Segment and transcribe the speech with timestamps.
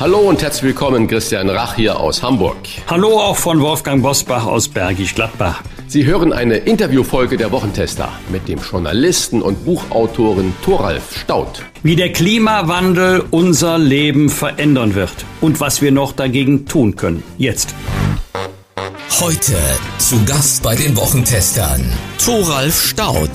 [0.00, 2.56] Hallo und herzlich willkommen, Christian Rach hier aus Hamburg.
[2.86, 5.60] Hallo auch von Wolfgang Bosbach aus Bergisch Gladbach.
[5.88, 11.64] Sie hören eine Interviewfolge der Wochentester mit dem Journalisten und Buchautoren Thoralf Staud.
[11.82, 17.24] Wie der Klimawandel unser Leben verändern wird und was wir noch dagegen tun können.
[17.36, 17.74] Jetzt.
[19.10, 19.56] Heute
[19.98, 21.92] zu Gast bei den Wochentestern
[22.24, 23.30] Thoralf Staud.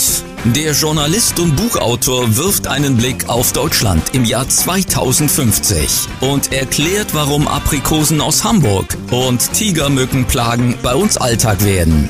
[0.46, 7.50] Der Journalist und Buchautor wirft einen Blick auf Deutschland im Jahr 2050 und erklärt, warum
[7.50, 12.08] Aprikosen aus Hamburg und Tigermückenplagen bei uns Alltag werden.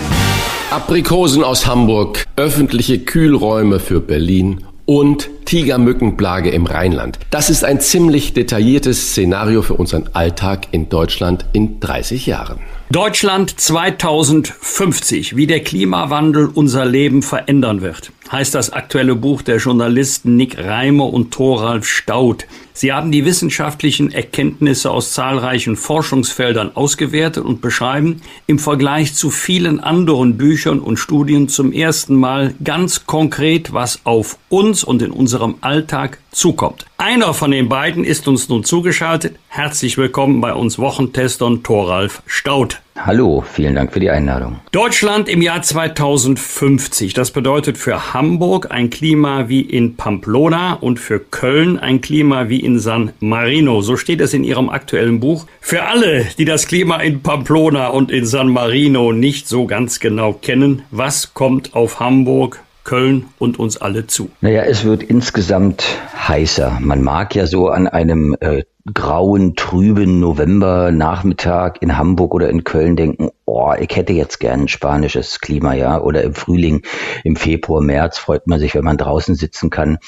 [0.69, 7.19] Aprikosen aus Hamburg, öffentliche Kühlräume für Berlin und Tigermückenplage im Rheinland.
[7.29, 12.57] Das ist ein ziemlich detailliertes Szenario für unseren Alltag in Deutschland in 30 Jahren.
[12.89, 20.35] Deutschland 2050, wie der Klimawandel unser Leben verändern wird, heißt das aktuelle Buch der Journalisten
[20.35, 22.47] Nick Reimer und Thoralf Staud.
[22.75, 29.79] Sie haben die wissenschaftlichen Erkenntnisse aus zahlreichen Forschungsfeldern ausgewertet und beschreiben im Vergleich zu vielen
[29.79, 35.55] anderen Büchern und Studien zum ersten Mal ganz konkret, was auf uns und in unserem
[35.61, 36.87] Alltag zukommt.
[36.97, 39.35] Einer von den beiden ist uns nun zugeschaltet.
[39.49, 42.81] Herzlich willkommen bei uns Wochentestern Thoralf Staud.
[42.95, 44.59] Hallo, vielen Dank für die Einladung.
[44.71, 47.13] Deutschland im Jahr 2050.
[47.13, 52.59] Das bedeutet für Hamburg ein Klima wie in Pamplona und für Köln ein Klima wie
[52.63, 53.81] in San Marino.
[53.81, 55.45] So steht es in Ihrem aktuellen Buch.
[55.61, 60.33] Für alle, die das Klima in Pamplona und in San Marino nicht so ganz genau
[60.33, 64.29] kennen, was kommt auf Hamburg, Köln und uns alle zu?
[64.41, 65.85] Naja, es wird insgesamt
[66.27, 66.79] heißer.
[66.81, 68.63] Man mag ja so an einem äh,
[68.93, 74.67] grauen, trüben November-Nachmittag in Hamburg oder in Köln denken, oh, ich hätte jetzt gern ein
[74.67, 76.81] spanisches Klima, ja, oder im Frühling,
[77.23, 79.99] im Februar, März freut man sich, wenn man draußen sitzen kann.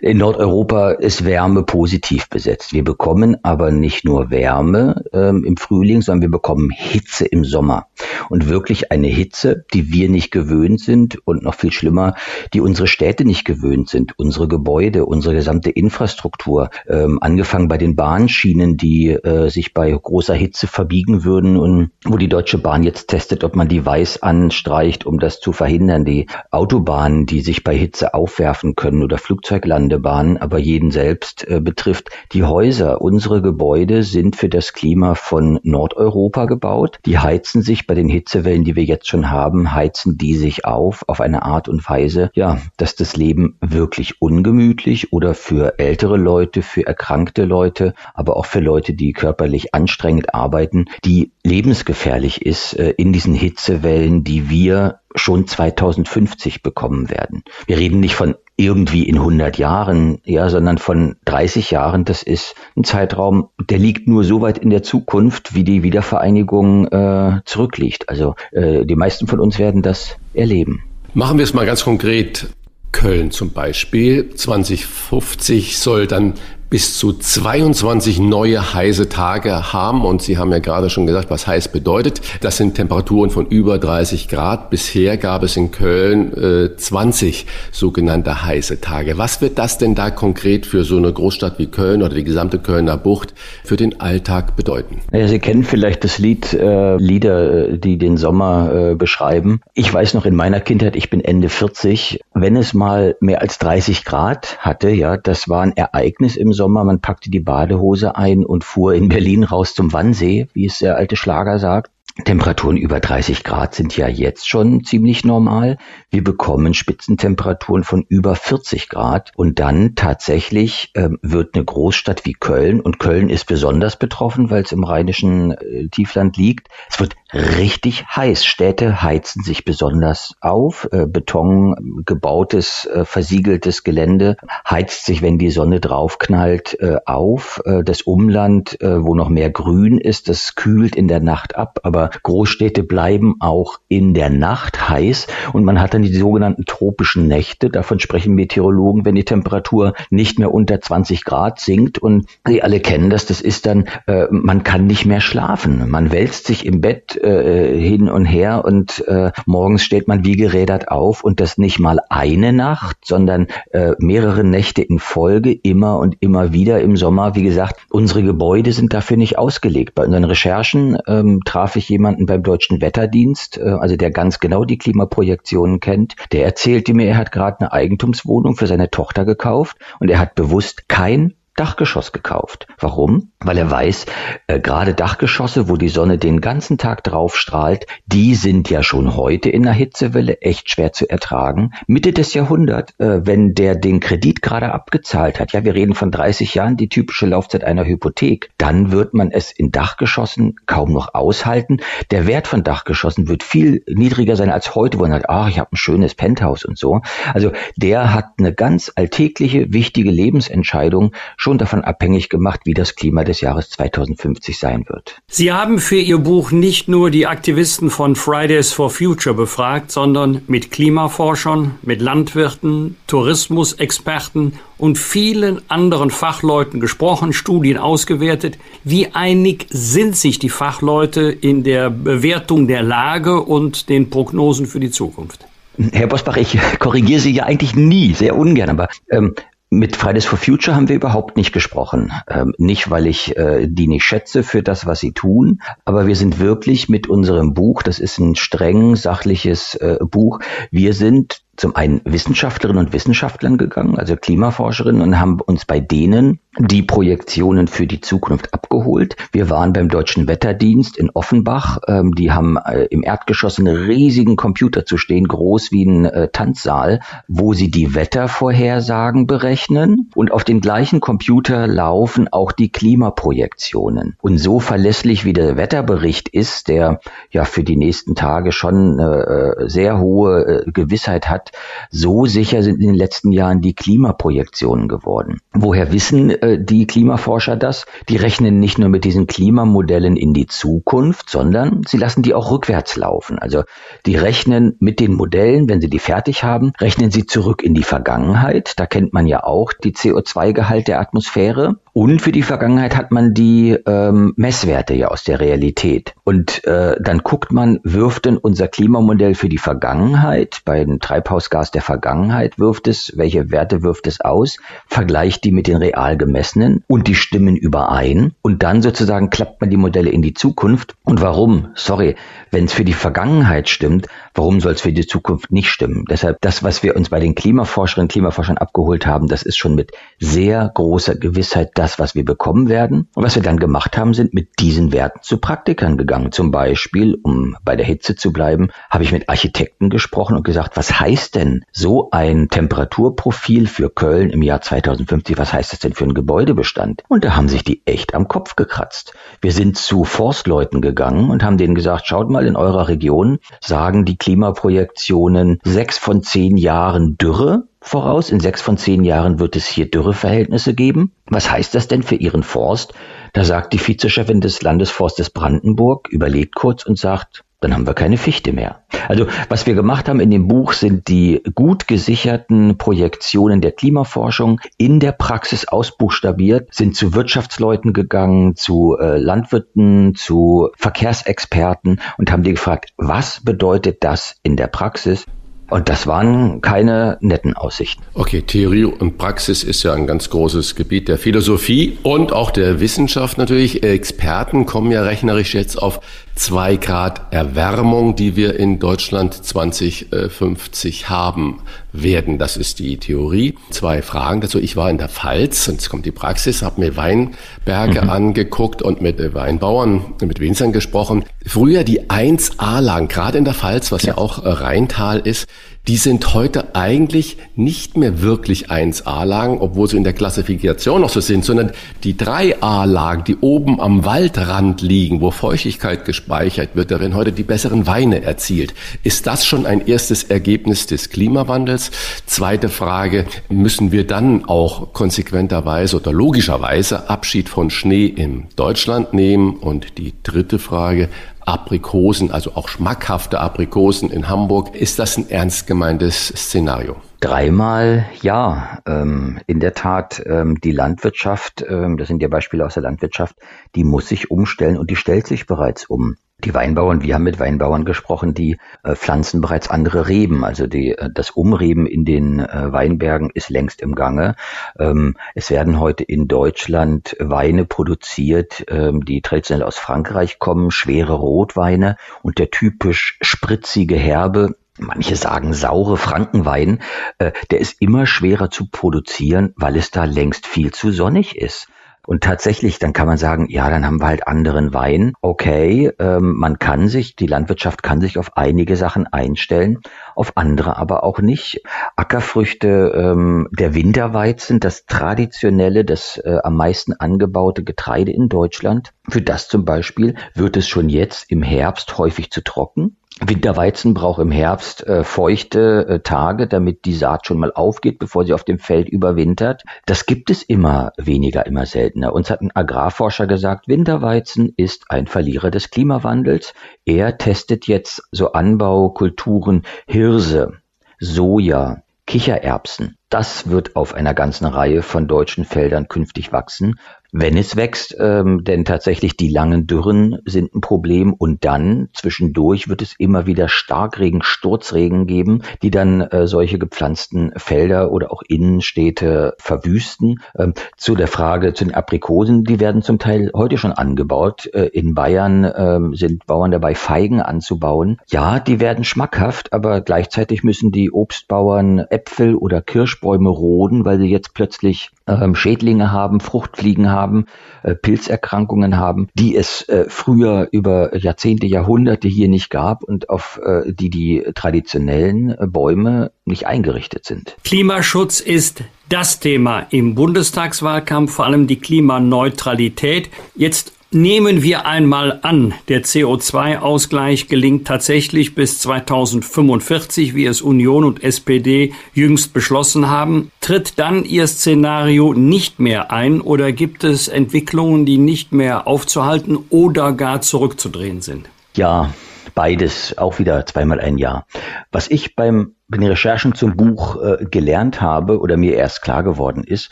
[0.00, 2.72] In Nordeuropa ist Wärme positiv besetzt.
[2.72, 7.86] Wir bekommen aber nicht nur Wärme ähm, im Frühling, sondern wir bekommen Hitze im Sommer.
[8.28, 12.14] Und wirklich eine Hitze, die wir nicht gewöhnt sind und noch viel schlimmer,
[12.52, 17.94] die unsere Städte nicht gewöhnt sind, unsere Gebäude, unsere gesamte Infrastruktur, ähm, angefangen bei den
[17.94, 22.86] Bahnschienen, die äh, sich bei großer Hitze verbiegen würden und wo die Deutsche Bahn Bahn
[22.86, 26.06] jetzt testet, ob man die weiß anstreicht, um das zu verhindern.
[26.06, 32.08] Die Autobahnen, die sich bei Hitze aufwerfen können oder Flugzeuglandebahnen, aber jeden selbst äh, betrifft.
[32.32, 36.98] Die Häuser, unsere Gebäude sind für das Klima von Nordeuropa gebaut.
[37.04, 41.04] Die heizen sich bei den Hitzewellen, die wir jetzt schon haben, heizen die sich auf
[41.06, 46.62] auf eine Art und Weise, ja, dass das Leben wirklich ungemütlich oder für ältere Leute,
[46.62, 52.90] für erkrankte Leute, aber auch für Leute, die körperlich anstrengend arbeiten, die lebensgefährlich ist äh,
[52.90, 57.42] in diesen Hitzewellen, die wir schon 2050 bekommen werden.
[57.66, 62.04] Wir reden nicht von irgendwie in 100 Jahren, ja, sondern von 30 Jahren.
[62.04, 66.86] Das ist ein Zeitraum, der liegt nur so weit in der Zukunft, wie die Wiedervereinigung
[66.88, 68.08] äh, zurückliegt.
[68.08, 70.84] Also äh, die meisten von uns werden das erleben.
[71.14, 72.48] Machen wir es mal ganz konkret.
[72.92, 74.30] Köln zum Beispiel.
[74.34, 76.34] 2050 soll dann
[76.70, 80.04] bis zu 22 neue heiße Tage haben.
[80.04, 82.20] Und Sie haben ja gerade schon gesagt, was heiß bedeutet.
[82.40, 84.70] Das sind Temperaturen von über 30 Grad.
[84.70, 89.18] Bisher gab es in Köln äh, 20 sogenannte heiße Tage.
[89.18, 92.60] Was wird das denn da konkret für so eine Großstadt wie Köln oder die gesamte
[92.60, 95.00] Kölner Bucht für den Alltag bedeuten?
[95.12, 99.60] Ja, Sie kennen vielleicht das Lied, äh, Lieder, äh, die den Sommer äh, beschreiben.
[99.74, 103.58] Ich weiß noch in meiner Kindheit, ich bin Ende 40, wenn es mal mehr als
[103.58, 106.59] 30 Grad hatte, ja, das war ein Ereignis im Sommer.
[106.68, 110.96] Man packte die Badehose ein und fuhr in Berlin raus zum Wannsee, wie es der
[110.96, 111.90] alte Schlager sagt.
[112.24, 115.78] Temperaturen über 30 Grad sind ja jetzt schon ziemlich normal.
[116.10, 122.32] Wir bekommen Spitzentemperaturen von über 40 Grad und dann tatsächlich äh, wird eine Großstadt wie
[122.32, 126.68] Köln und Köln ist besonders betroffen, weil es im rheinischen äh, Tiefland liegt.
[126.88, 128.44] Es wird richtig heiß.
[128.44, 130.88] Städte heizen sich besonders auf.
[130.92, 134.36] Äh, Beton gebautes, äh, versiegeltes Gelände
[134.68, 137.60] heizt sich, wenn die Sonne draufknallt, äh, auf.
[137.64, 142.09] Äh, das Umland, wo noch mehr Grün ist, das kühlt in der Nacht ab, aber
[142.22, 147.70] Großstädte bleiben auch in der Nacht heiß und man hat dann die sogenannten tropischen Nächte.
[147.70, 152.80] Davon sprechen Meteorologen, wenn die Temperatur nicht mehr unter 20 Grad sinkt und Sie alle
[152.80, 155.90] kennen das, das ist dann, äh, man kann nicht mehr schlafen.
[155.90, 160.36] Man wälzt sich im Bett äh, hin und her und äh, morgens steht man wie
[160.36, 165.98] gerädert auf und das nicht mal eine Nacht, sondern äh, mehrere Nächte in Folge, immer
[165.98, 167.34] und immer wieder im Sommer.
[167.34, 169.94] Wie gesagt, unsere Gebäude sind dafür nicht ausgelegt.
[169.94, 174.64] Bei unseren Recherchen ähm, traf ich jemanden beim Deutschen Wetterdienst, äh, also der ganz genau
[174.64, 176.14] die Klimaprojektionen kennt.
[176.32, 180.34] Der erzählte mir, er hat gerade eine Eigentumswohnung für seine Tochter gekauft und er hat
[180.34, 182.66] bewusst kein Dachgeschoss gekauft.
[182.78, 183.32] Warum?
[183.40, 184.06] Weil er weiß,
[184.46, 189.14] äh, gerade Dachgeschosse, wo die Sonne den ganzen Tag drauf strahlt, die sind ja schon
[189.14, 191.72] heute in der Hitzewelle echt schwer zu ertragen.
[191.86, 196.10] Mitte des Jahrhunderts, äh, wenn der den Kredit gerade abgezahlt hat, ja, wir reden von
[196.10, 201.12] 30 Jahren, die typische Laufzeit einer Hypothek, dann wird man es in Dachgeschossen kaum noch
[201.12, 201.82] aushalten.
[202.10, 205.58] Der Wert von Dachgeschossen wird viel niedriger sein als heute, wo man sagt, ach, ich
[205.58, 207.02] habe ein schönes Penthouse und so.
[207.34, 212.94] Also der hat eine ganz alltägliche, wichtige Lebensentscheidung schon schon davon abhängig gemacht, wie das
[212.94, 215.20] Klima des Jahres 2050 sein wird.
[215.26, 220.42] Sie haben für Ihr Buch nicht nur die Aktivisten von Fridays for Future befragt, sondern
[220.46, 228.56] mit Klimaforschern, mit Landwirten, Tourismusexperten und vielen anderen Fachleuten gesprochen, Studien ausgewertet.
[228.84, 234.78] Wie einig sind sich die Fachleute in der Bewertung der Lage und den Prognosen für
[234.78, 235.46] die Zukunft?
[235.92, 239.34] Herr Bosbach, ich korrigiere Sie ja eigentlich nie, sehr ungern, aber ähm,
[239.70, 242.12] mit Fridays for Future haben wir überhaupt nicht gesprochen.
[242.28, 246.16] Ähm, nicht, weil ich äh, die nicht schätze für das, was sie tun, aber wir
[246.16, 250.40] sind wirklich mit unserem Buch, das ist ein streng sachliches äh, Buch,
[250.72, 256.40] wir sind zum einen Wissenschaftlerinnen und Wissenschaftlern gegangen, also Klimaforscherinnen, und haben uns bei denen
[256.58, 259.14] die Projektionen für die Zukunft abgeholt.
[259.30, 261.78] Wir waren beim Deutschen Wetterdienst in Offenbach.
[261.86, 266.28] Ähm, die haben äh, im Erdgeschoss einen riesigen Computer zu stehen, groß wie ein äh,
[266.32, 270.10] Tanzsaal, wo sie die Wettervorhersagen berechnen.
[270.14, 274.16] Und auf dem gleichen Computer laufen auch die Klimaprojektionen.
[274.20, 279.56] Und so verlässlich wie der Wetterbericht ist, der ja für die nächsten Tage schon eine
[279.60, 281.49] äh, sehr hohe äh, Gewissheit hat,
[281.90, 285.40] so sicher sind in den letzten Jahren die Klimaprojektionen geworden.
[285.52, 287.86] Woher wissen äh, die Klimaforscher das?
[288.08, 292.50] Die rechnen nicht nur mit diesen Klimamodellen in die Zukunft, sondern sie lassen die auch
[292.50, 293.38] rückwärts laufen.
[293.38, 293.64] Also
[294.06, 297.82] die rechnen mit den Modellen, wenn sie die fertig haben, rechnen sie zurück in die
[297.82, 298.74] Vergangenheit.
[298.78, 303.34] Da kennt man ja auch die CO2-Gehalt der Atmosphäre und für die Vergangenheit hat man
[303.34, 306.14] die ähm, Messwerte ja aus der Realität.
[306.24, 311.70] Und äh, dann guckt man, wirft denn unser Klimamodell für die Vergangenheit, bei dem Treibhausgas
[311.70, 316.84] der Vergangenheit wirft es, welche Werte wirft es aus, vergleicht die mit den real gemessenen
[316.86, 318.34] und die stimmen überein.
[318.42, 320.94] Und dann sozusagen klappt man die Modelle in die Zukunft.
[321.04, 321.68] Und warum?
[321.74, 322.16] Sorry,
[322.50, 326.04] wenn es für die Vergangenheit stimmt, warum soll es für die Zukunft nicht stimmen?
[326.08, 329.74] Deshalb das, was wir uns bei den Klimaforscherinnen und Klimaforschern abgeholt haben, das ist schon
[329.74, 333.08] mit sehr großer Gewissheit das, was wir bekommen werden.
[333.14, 336.32] Und was wir dann gemacht haben, sind mit diesen Werten zu Praktikern gegangen.
[336.32, 340.76] Zum Beispiel, um bei der Hitze zu bleiben, habe ich mit Architekten gesprochen und gesagt,
[340.76, 345.38] was heißt denn so ein Temperaturprofil für Köln im Jahr 2050?
[345.38, 347.02] Was heißt das denn für einen Gebäudebestand?
[347.08, 349.14] Und da haben sich die echt am Kopf gekratzt.
[349.40, 354.04] Wir sind zu Forstleuten gegangen und haben denen gesagt, schaut mal in eurer Region, sagen
[354.04, 358.30] die Klimaprojektionen sechs von zehn Jahren Dürre voraus.
[358.30, 361.12] In sechs von zehn Jahren wird es hier Dürreverhältnisse geben.
[361.26, 362.94] Was heißt das denn für Ihren Forst?
[363.32, 368.16] Da sagt die Vizechefin des Landesforstes Brandenburg, überlegt kurz und sagt, dann haben wir keine
[368.16, 368.82] Fichte mehr.
[369.08, 374.60] Also was wir gemacht haben in dem Buch sind die gut gesicherten Projektionen der Klimaforschung
[374.78, 382.42] in der Praxis ausbuchstabiert, sind zu Wirtschaftsleuten gegangen, zu äh, Landwirten, zu Verkehrsexperten und haben
[382.42, 385.26] die gefragt, was bedeutet das in der Praxis?
[385.70, 388.02] Und das waren keine netten Aussichten.
[388.14, 392.80] Okay, Theorie und Praxis ist ja ein ganz großes Gebiet der Philosophie und auch der
[392.80, 393.84] Wissenschaft natürlich.
[393.84, 396.00] Experten kommen ja rechnerisch jetzt auf
[396.40, 401.60] zwei Grad Erwärmung, die wir in Deutschland 2050 haben
[401.92, 402.38] werden.
[402.38, 403.56] Das ist die Theorie.
[403.68, 404.58] Zwei Fragen dazu.
[404.58, 408.10] Ich war in der Pfalz, und jetzt kommt die Praxis, habe mir Weinberge mhm.
[408.10, 411.24] angeguckt und mit Weinbauern, mit Winzern gesprochen.
[411.44, 415.46] Früher die 1A-Lagen, gerade in der Pfalz, was ja, ja auch Rheintal ist,
[415.88, 421.20] die sind heute eigentlich nicht mehr wirklich 1A-Lagen, obwohl sie in der Klassifikation noch so
[421.20, 421.72] sind, sondern
[422.04, 427.42] die 3A-Lagen, die oben am Waldrand liegen, wo Feuchtigkeit gespeichert wird, da werden heute die
[427.42, 428.74] besseren Weine erzielt.
[429.02, 431.90] Ist das schon ein erstes Ergebnis des Klimawandels?
[432.26, 439.54] Zweite Frage, müssen wir dann auch konsequenterweise oder logischerweise Abschied von Schnee in Deutschland nehmen?
[439.54, 441.08] Und die dritte Frage,
[441.50, 444.76] Aprikosen, also auch schmackhafte Aprikosen in Hamburg.
[444.76, 446.94] Ist das ein ernst gemeintes Szenario?
[447.18, 448.78] Dreimal ja.
[448.86, 453.34] Ähm, in der Tat, ähm, die Landwirtschaft, ähm, das sind ja Beispiele aus der Landwirtschaft,
[453.74, 456.16] die muss sich umstellen und die stellt sich bereits um.
[456.44, 460.44] Die Weinbauern, wir haben mit Weinbauern gesprochen, die äh, pflanzen bereits andere Reben.
[460.44, 464.36] Also die, äh, das Umreben in den äh, Weinbergen ist längst im Gange.
[464.78, 471.14] Ähm, es werden heute in Deutschland Weine produziert, ähm, die traditionell aus Frankreich kommen, schwere
[471.14, 476.80] Rotweine und der typisch spritzige Herbe manche sagen saure Frankenwein,
[477.18, 481.68] äh, der ist immer schwerer zu produzieren, weil es da längst viel zu sonnig ist.
[482.06, 485.12] Und tatsächlich, dann kann man sagen, ja, dann haben wir halt anderen Wein.
[485.20, 489.78] Okay, ähm, man kann sich, die Landwirtschaft kann sich auf einige Sachen einstellen,
[490.14, 491.62] auf andere aber auch nicht.
[491.96, 498.92] Ackerfrüchte, ähm, der Winterweizen, das traditionelle, das äh, am meisten angebaute Getreide in Deutschland.
[499.10, 502.96] Für das zum Beispiel wird es schon jetzt im Herbst häufig zu trocken.
[503.20, 508.24] Winterweizen braucht im Herbst äh, feuchte äh, Tage, damit die Saat schon mal aufgeht, bevor
[508.24, 509.64] sie auf dem Feld überwintert.
[509.84, 512.14] Das gibt es immer weniger, immer seltener.
[512.14, 516.54] Uns hat ein Agrarforscher gesagt, Winterweizen ist ein Verlierer des Klimawandels.
[516.86, 520.54] Er testet jetzt so Anbaukulturen Hirse,
[520.98, 522.96] Soja, Kichererbsen.
[523.08, 526.78] Das wird auf einer ganzen Reihe von deutschen Feldern künftig wachsen
[527.12, 532.68] wenn es wächst, ähm, denn tatsächlich die langen Dürren sind ein Problem und dann zwischendurch
[532.68, 538.22] wird es immer wieder Starkregen, Sturzregen geben, die dann äh, solche gepflanzten Felder oder auch
[538.26, 540.20] Innenstädte verwüsten.
[540.38, 544.48] Ähm, zu der Frage zu den Aprikosen, die werden zum Teil heute schon angebaut.
[544.52, 547.98] Äh, in Bayern ähm, sind Bauern dabei, Feigen anzubauen.
[548.08, 554.08] Ja, die werden schmackhaft, aber gleichzeitig müssen die Obstbauern Äpfel oder Kirschbäume roden, weil sie
[554.08, 554.90] jetzt plötzlich
[555.34, 557.26] Schädlinge haben, Fruchtfliegen haben,
[557.62, 563.40] äh, Pilzerkrankungen haben, die es äh, früher über Jahrzehnte, Jahrhunderte hier nicht gab und auf
[563.44, 567.36] äh, die die traditionellen Bäume nicht eingerichtet sind.
[567.44, 573.08] Klimaschutz ist das Thema im Bundestagswahlkampf, vor allem die Klimaneutralität.
[573.34, 581.02] Jetzt Nehmen wir einmal an, der CO2-Ausgleich gelingt tatsächlich bis 2045, wie es Union und
[581.02, 583.32] SPD jüngst beschlossen haben.
[583.40, 589.36] Tritt dann Ihr Szenario nicht mehr ein oder gibt es Entwicklungen, die nicht mehr aufzuhalten
[589.50, 591.28] oder gar zurückzudrehen sind?
[591.56, 591.92] Ja,
[592.36, 594.24] beides, auch wieder zweimal ein Jahr.
[594.70, 599.02] Was ich beim bei den Recherchen zum Buch äh, gelernt habe oder mir erst klar
[599.02, 599.70] geworden ist,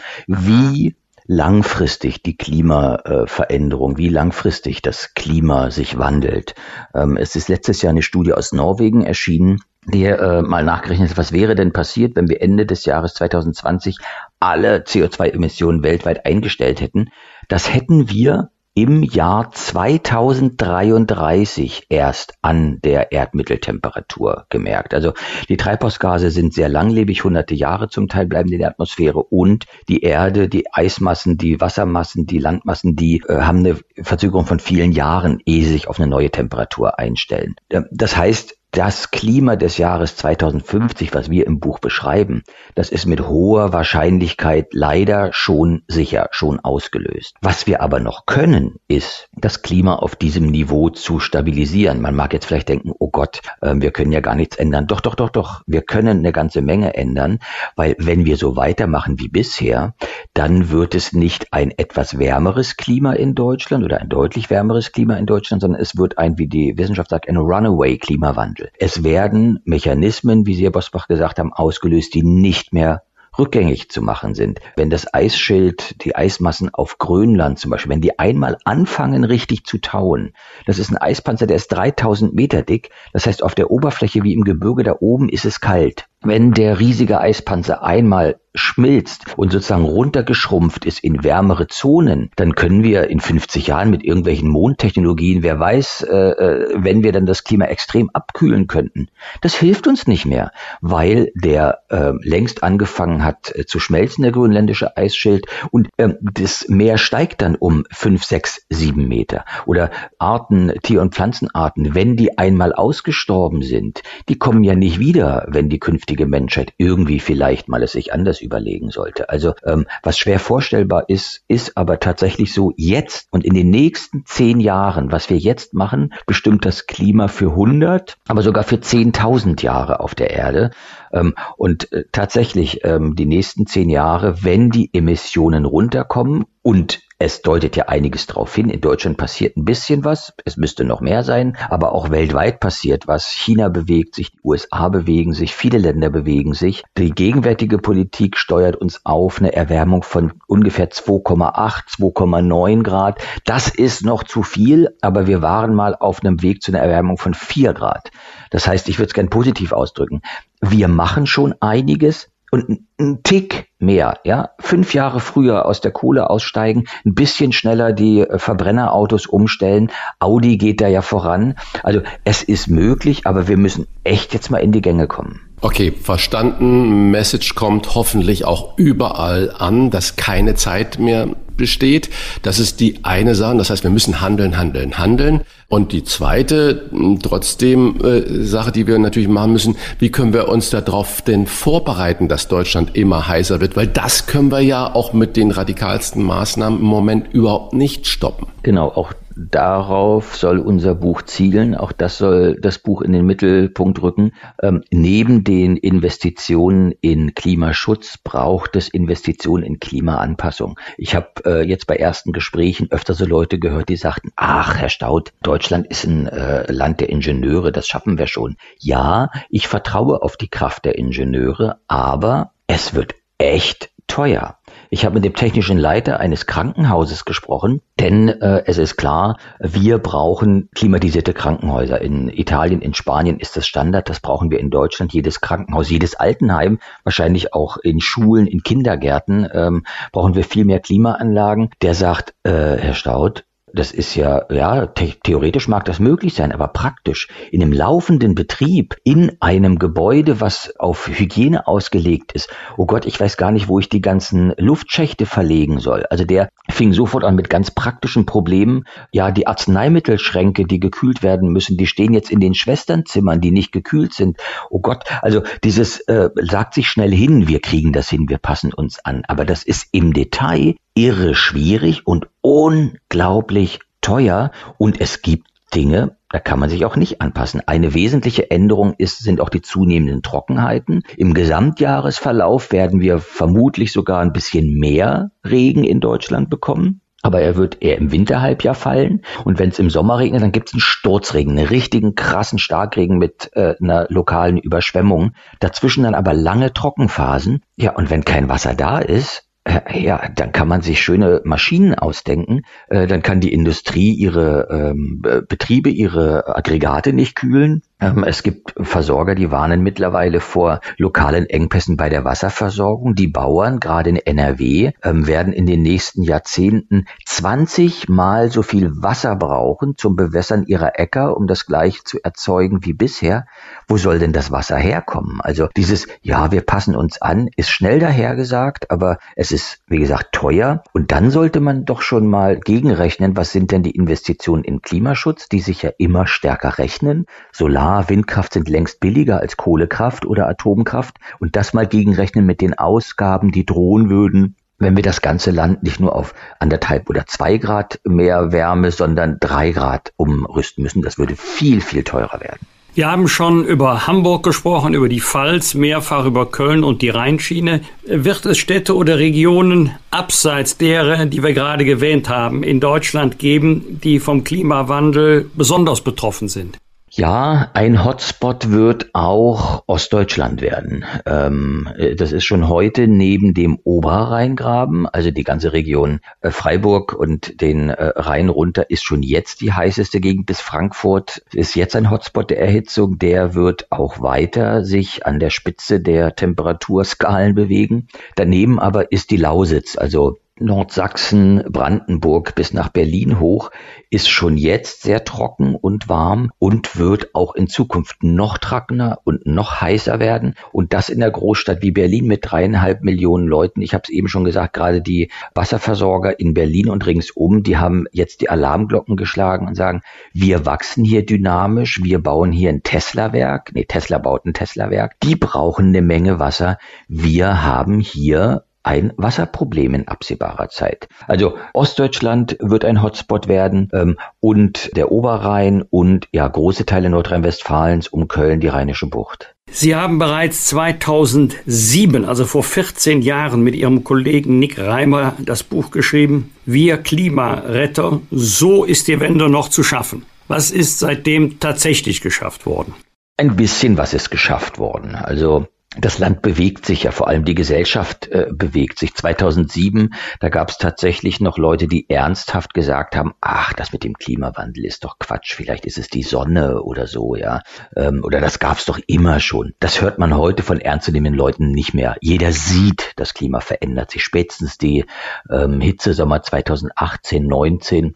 [0.26, 0.96] wie
[1.28, 6.54] langfristig die Klimaveränderung, wie langfristig das Klima sich wandelt.
[6.94, 11.18] Ähm, es ist letztes Jahr eine Studie aus Norwegen erschienen, die äh, mal nachgerechnet hat,
[11.18, 13.98] was wäre denn passiert, wenn wir Ende des Jahres 2020
[14.40, 17.10] alle CO2-Emissionen weltweit eingestellt hätten.
[17.48, 18.48] Das hätten wir
[18.82, 24.94] im Jahr 2033 erst an der Erdmitteltemperatur gemerkt.
[24.94, 25.14] Also
[25.48, 30.02] die Treibhausgase sind sehr langlebig, hunderte Jahre zum Teil bleiben in der Atmosphäre und die
[30.02, 35.40] Erde, die Eismassen, die Wassermassen, die Landmassen, die äh, haben eine Verzögerung von vielen Jahren,
[35.44, 37.56] ehe sie sich auf eine neue Temperatur einstellen.
[37.90, 42.44] Das heißt, das Klima des Jahres 2050, was wir im Buch beschreiben,
[42.76, 47.34] das ist mit hoher Wahrscheinlichkeit leider schon sicher, schon ausgelöst.
[47.42, 52.00] Was wir aber noch können, ist, das Klima auf diesem Niveau zu stabilisieren.
[52.00, 54.86] Man mag jetzt vielleicht denken, oh Gott, äh, wir können ja gar nichts ändern.
[54.86, 57.40] Doch, doch, doch, doch, wir können eine ganze Menge ändern,
[57.74, 59.94] weil wenn wir so weitermachen wie bisher,
[60.34, 65.16] dann wird es nicht ein etwas wärmeres Klima in Deutschland oder ein deutlich wärmeres Klima
[65.16, 68.67] in Deutschland, sondern es wird ein, wie die Wissenschaft sagt, ein Runaway-Klimawandel.
[68.78, 73.02] Es werden Mechanismen, wie Sie, Herr Bosbach gesagt haben, ausgelöst, die nicht mehr
[73.38, 74.60] rückgängig zu machen sind.
[74.76, 79.78] Wenn das Eisschild, die Eismassen auf Grönland zum Beispiel, wenn die einmal anfangen richtig zu
[79.78, 80.32] tauen,
[80.66, 84.32] das ist ein Eispanzer, der ist 3000 Meter dick, das heißt auf der Oberfläche wie
[84.32, 86.08] im Gebirge da oben ist es kalt.
[86.22, 92.82] Wenn der riesige Eispanzer einmal schmilzt und sozusagen runtergeschrumpft ist in wärmere Zonen, dann können
[92.82, 97.44] wir in 50 Jahren mit irgendwelchen Mondtechnologien, wer weiß, äh, äh, wenn wir dann das
[97.44, 99.08] Klima extrem abkühlen könnten.
[99.42, 104.32] Das hilft uns nicht mehr, weil der äh, längst angefangen hat äh, zu schmelzen, der
[104.32, 109.44] grönländische Eisschild, und äh, das Meer steigt dann um 5, 6, 7 Meter.
[109.66, 115.46] Oder Arten, Tier- und Pflanzenarten, wenn die einmal ausgestorben sind, die kommen ja nicht wieder,
[115.48, 119.28] wenn die künftig künftige Menschheit irgendwie vielleicht mal es sich anders überlegen sollte.
[119.28, 124.24] Also ähm, was schwer vorstellbar ist, ist aber tatsächlich so jetzt und in den nächsten
[124.24, 129.62] zehn Jahren, was wir jetzt machen, bestimmt das Klima für 100, aber sogar für 10.000
[129.62, 130.70] Jahre auf der Erde.
[131.12, 137.42] Ähm, und äh, tatsächlich ähm, die nächsten zehn Jahre, wenn die Emissionen runterkommen und Es
[137.42, 138.70] deutet ja einiges darauf hin.
[138.70, 140.34] In Deutschland passiert ein bisschen was.
[140.44, 141.56] Es müsste noch mehr sein.
[141.68, 143.26] Aber auch weltweit passiert was.
[143.32, 146.84] China bewegt sich, die USA bewegen sich, viele Länder bewegen sich.
[146.96, 153.20] Die gegenwärtige Politik steuert uns auf eine Erwärmung von ungefähr 2,8, 2,9 Grad.
[153.44, 157.18] Das ist noch zu viel, aber wir waren mal auf einem Weg zu einer Erwärmung
[157.18, 158.12] von 4 Grad.
[158.50, 160.22] Das heißt, ich würde es gern positiv ausdrücken.
[160.60, 166.30] Wir machen schon einiges und ein Tick mehr, ja, fünf Jahre früher aus der Kohle
[166.30, 169.90] aussteigen, ein bisschen schneller die äh, Verbrennerautos umstellen.
[170.18, 171.54] Audi geht da ja voran.
[171.82, 175.47] Also es ist möglich, aber wir müssen echt jetzt mal in die Gänge kommen.
[175.60, 177.10] Okay, verstanden.
[177.10, 182.08] Message kommt hoffentlich auch überall an, dass keine Zeit mehr besteht.
[182.42, 183.56] Das ist die eine Sache.
[183.56, 185.42] Das heißt, wir müssen handeln, handeln, handeln.
[185.68, 186.88] Und die zweite,
[187.22, 192.28] trotzdem äh, Sache, die wir natürlich machen müssen, wie können wir uns darauf denn vorbereiten,
[192.28, 193.76] dass Deutschland immer heißer wird?
[193.76, 198.46] Weil das können wir ja auch mit den radikalsten Maßnahmen im Moment überhaupt nicht stoppen.
[198.62, 201.74] Genau, auch darauf soll unser Buch zielen.
[201.74, 204.32] Auch das soll das Buch in den Mittelpunkt rücken.
[204.60, 210.78] Ähm, neben den Investitionen in Klimaschutz braucht es Investitionen in Klimaanpassung.
[210.96, 214.88] Ich habe äh, jetzt bei ersten Gesprächen öfter so Leute gehört, die sagten, ach, Herr
[214.88, 218.56] Staud, Deutschland ist ein äh, Land der Ingenieure, das schaffen wir schon.
[218.78, 224.57] Ja, ich vertraue auf die Kraft der Ingenieure, aber es wird echt teuer.
[224.90, 229.98] Ich habe mit dem technischen Leiter eines Krankenhauses gesprochen, denn äh, es ist klar, wir
[229.98, 232.00] brauchen klimatisierte Krankenhäuser.
[232.00, 235.12] In Italien, in Spanien ist das Standard, das brauchen wir in Deutschland.
[235.12, 240.80] Jedes Krankenhaus, jedes Altenheim, wahrscheinlich auch in Schulen, in Kindergärten ähm, brauchen wir viel mehr
[240.80, 241.70] Klimaanlagen.
[241.82, 246.68] Der sagt, äh, Herr Staud, das ist ja, ja, theoretisch mag das möglich sein, aber
[246.68, 252.48] praktisch in einem laufenden Betrieb, in einem Gebäude, was auf Hygiene ausgelegt ist.
[252.76, 256.04] Oh Gott, ich weiß gar nicht, wo ich die ganzen Luftschächte verlegen soll.
[256.10, 258.84] Also der fing sofort an mit ganz praktischen Problemen.
[259.12, 263.72] Ja, die Arzneimittelschränke, die gekühlt werden müssen, die stehen jetzt in den Schwesternzimmern, die nicht
[263.72, 264.38] gekühlt sind.
[264.70, 268.72] Oh Gott, also dieses äh, sagt sich schnell hin, wir kriegen das hin, wir passen
[268.72, 269.22] uns an.
[269.28, 276.40] Aber das ist im Detail irre schwierig und unglaublich teuer und es gibt Dinge, da
[276.40, 277.62] kann man sich auch nicht anpassen.
[277.66, 281.02] Eine wesentliche Änderung ist, sind auch die zunehmenden Trockenheiten.
[281.16, 287.00] Im Gesamtjahresverlauf werden wir vermutlich sogar ein bisschen mehr Regen in Deutschland bekommen.
[287.22, 289.22] Aber er wird eher im Winterhalbjahr fallen.
[289.44, 293.18] Und wenn es im Sommer regnet, dann gibt es einen Sturzregen, einen richtigen krassen Starkregen
[293.18, 295.32] mit äh, einer lokalen Überschwemmung.
[295.60, 297.62] Dazwischen dann aber lange Trockenphasen.
[297.76, 301.94] Ja, und wenn kein Wasser da ist, äh, ja, dann kann man sich schöne Maschinen
[301.94, 302.62] ausdenken.
[302.88, 307.82] Äh, dann kann die Industrie ihre ähm, Betriebe, ihre Aggregate nicht kühlen.
[308.00, 313.16] Ähm, es gibt Versorger, die warnen mittlerweile vor lokalen Engpässen bei der Wasserversorgung.
[313.16, 318.90] Die Bauern, gerade in NRW, ähm, werden in den nächsten Jahrzehnten 20 mal so viel
[319.02, 323.46] Wasser brauchen zum Bewässern ihrer Äcker, um das gleiche zu erzeugen wie bisher.
[323.88, 325.40] Wo soll denn das Wasser herkommen?
[325.40, 330.32] Also dieses, ja, wir passen uns an, ist schnell dahergesagt, aber es ist, wie gesagt,
[330.32, 330.84] teuer.
[330.92, 335.48] Und dann sollte man doch schon mal gegenrechnen, was sind denn die Investitionen in Klimaschutz,
[335.48, 337.26] die sich ja immer stärker rechnen.
[337.50, 342.60] Solar Solar, Windkraft sind längst billiger als Kohlekraft oder Atomkraft und das mal gegenrechnen mit
[342.60, 347.24] den Ausgaben, die drohen würden, wenn wir das ganze Land nicht nur auf anderthalb oder
[347.24, 351.00] zwei Grad mehr Wärme, sondern drei Grad umrüsten müssen.
[351.00, 352.58] Das würde viel, viel teurer werden.
[352.92, 357.80] Wir haben schon über Hamburg gesprochen, über die Pfalz, mehrfach über Köln und die Rheinschiene.
[358.04, 363.98] Wird es Städte oder Regionen abseits derer, die wir gerade gewähnt haben, in Deutschland geben,
[364.04, 366.76] die vom Klimawandel besonders betroffen sind?
[367.18, 371.04] Ja, ein Hotspot wird auch Ostdeutschland werden.
[371.26, 377.60] Ähm, das ist schon heute neben dem Oberrheingraben, also die ganze Region äh, Freiburg und
[377.60, 381.42] den äh, Rhein runter, ist schon jetzt die heißeste Gegend bis Frankfurt.
[381.52, 383.18] Ist jetzt ein Hotspot der Erhitzung.
[383.18, 388.06] Der wird auch weiter sich an der Spitze der Temperaturskalen bewegen.
[388.36, 393.70] Daneben aber ist die Lausitz, also Nordsachsen, Brandenburg bis nach Berlin hoch
[394.10, 399.46] ist schon jetzt sehr trocken und warm und wird auch in Zukunft noch trockener und
[399.46, 400.54] noch heißer werden.
[400.72, 403.82] Und das in der Großstadt wie Berlin mit dreieinhalb Millionen Leuten.
[403.82, 408.06] Ich habe es eben schon gesagt, gerade die Wasserversorger in Berlin und ringsum, die haben
[408.12, 410.00] jetzt die Alarmglocken geschlagen und sagen,
[410.32, 413.72] wir wachsen hier dynamisch, wir bauen hier ein Tesla-Werk.
[413.74, 415.20] Nee, Tesla baut ein Tesla-Werk.
[415.22, 416.78] Die brauchen eine Menge Wasser.
[417.08, 421.08] Wir haben hier ein Wasserproblem in absehbarer Zeit.
[421.26, 428.08] Also Ostdeutschland wird ein Hotspot werden ähm, und der Oberrhein und ja große Teile Nordrhein-Westfalens
[428.08, 429.54] um Köln die Rheinische Bucht.
[429.70, 435.90] Sie haben bereits 2007, also vor 14 Jahren, mit Ihrem Kollegen Nick Reimer das Buch
[435.90, 440.24] geschrieben, Wir Klimaretter, so ist die Wende noch zu schaffen.
[440.48, 442.94] Was ist seitdem tatsächlich geschafft worden?
[443.36, 445.14] Ein bisschen was ist geschafft worden.
[445.14, 449.14] Also das Land bewegt sich ja, vor allem die Gesellschaft äh, bewegt sich.
[449.14, 454.12] 2007, da gab es tatsächlich noch Leute, die ernsthaft gesagt haben, ach, das mit dem
[454.12, 457.62] Klimawandel ist doch Quatsch, vielleicht ist es die Sonne oder so, ja.
[457.96, 459.72] Ähm, oder das gab es doch immer schon.
[459.80, 462.16] Das hört man heute von ernstzunehmenden Leuten nicht mehr.
[462.20, 464.22] Jeder sieht, das Klima verändert sich.
[464.22, 465.06] Spätestens die
[465.50, 468.14] ähm, Hitzesommer 2018, 19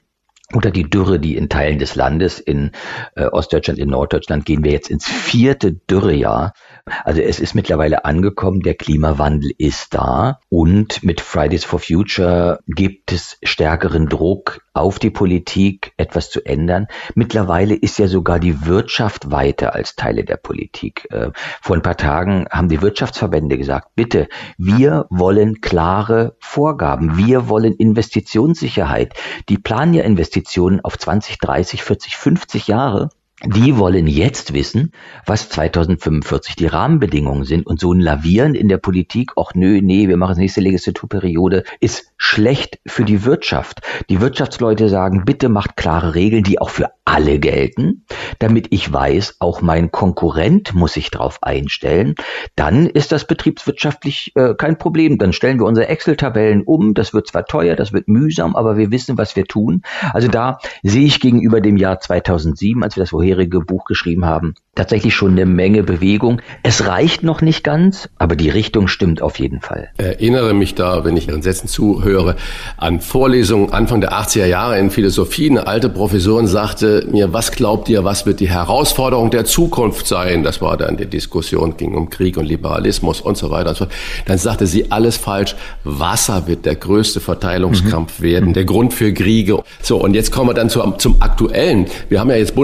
[0.54, 2.72] oder die Dürre, die in Teilen des Landes, in
[3.16, 6.52] äh, Ostdeutschland, in Norddeutschland, gehen wir jetzt ins vierte Dürrejahr.
[7.04, 13.12] Also es ist mittlerweile angekommen, der Klimawandel ist da und mit Fridays for Future gibt
[13.12, 16.88] es stärkeren Druck auf die Politik, etwas zu ändern.
[17.14, 21.06] Mittlerweile ist ja sogar die Wirtschaft weiter als Teile der Politik.
[21.10, 27.48] Äh, vor ein paar Tagen haben die Wirtschaftsverbände gesagt, bitte, wir wollen klare Vorgaben, wir
[27.48, 29.14] wollen Investitionssicherheit.
[29.48, 33.10] Die planen ja Investitionen auf 20, 30, 40, 50 Jahre
[33.44, 34.92] die wollen jetzt wissen,
[35.26, 40.08] was 2045 die Rahmenbedingungen sind und so ein Lavieren in der Politik, ach nö, nee,
[40.08, 43.80] wir machen es nächste Legislaturperiode, ist schlecht für die Wirtschaft.
[44.08, 48.04] Die Wirtschaftsleute sagen, bitte macht klare Regeln, die auch für alle gelten,
[48.38, 52.14] damit ich weiß, auch mein Konkurrent muss sich darauf einstellen.
[52.54, 55.18] Dann ist das betriebswirtschaftlich äh, kein Problem.
[55.18, 56.94] Dann stellen wir unsere Excel-Tabellen um.
[56.94, 59.82] Das wird zwar teuer, das wird mühsam, aber wir wissen, was wir tun.
[60.12, 64.54] Also da sehe ich gegenüber dem Jahr 2007, als wir das vorherige Buch geschrieben haben,
[64.74, 66.40] tatsächlich schon eine Menge Bewegung.
[66.62, 69.90] Es reicht noch nicht ganz, aber die Richtung stimmt auf jeden Fall.
[69.96, 72.36] Erinnere mich da, wenn ich Ihren Sätzen zuhöre,
[72.76, 75.50] an Vorlesungen Anfang der 80er Jahre in Philosophie.
[75.50, 80.42] Eine alte Professorin sagte mir, was glaubt ihr, was wird die Herausforderung der Zukunft sein?
[80.42, 83.84] Das war dann die Diskussion, ging um Krieg und Liberalismus und so weiter und so
[83.84, 83.94] fort.
[84.26, 85.54] Dann sagte sie, alles falsch.
[85.84, 88.24] Wasser wird der größte Verteilungskampf mhm.
[88.24, 89.62] werden, der Grund für Kriege.
[89.82, 91.86] So, und jetzt kommen wir dann zum, zum Aktuellen.
[92.08, 92.54] Wir haben ja jetzt